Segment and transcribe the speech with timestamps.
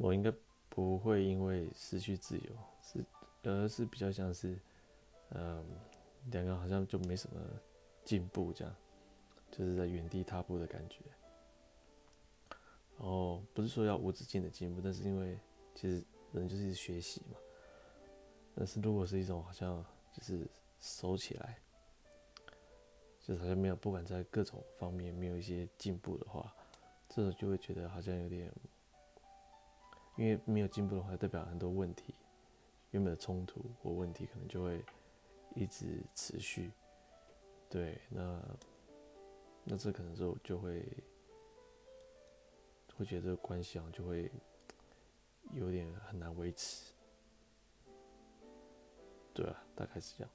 [0.00, 0.32] 我应该
[0.70, 2.52] 不会因为失去自由，
[2.82, 3.04] 是
[3.42, 4.58] 而是比较像是，
[5.32, 5.62] 嗯，
[6.30, 7.38] 两个好像就没什么
[8.02, 8.74] 进步，这样，
[9.50, 11.00] 就是在原地踏步的感觉。
[12.98, 15.38] 然后不是说要无止境的进步，但是因为
[15.74, 17.36] 其实人就是一直学习嘛。
[18.54, 20.46] 但是如果是一种好像就是
[20.80, 21.58] 收起来，
[23.20, 26.54] 就是好像没有，不管在各种方面没有一些进步的话，
[27.06, 28.50] 这种就会觉得好像有点，
[30.20, 32.14] 因为没有进步的话，代表很多问题，
[32.90, 34.84] 原本的冲突或问题可能就会
[35.54, 36.70] 一直持续。
[37.70, 38.40] 对，那
[39.64, 40.84] 那这可能就就会。
[42.98, 44.30] 会觉得这个关系啊，就会
[45.54, 46.92] 有点很难维持，
[49.32, 50.30] 对啊，大概是这样。